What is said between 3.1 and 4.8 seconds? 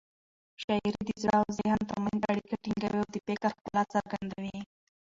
د فکر ښکلا څرګندوي.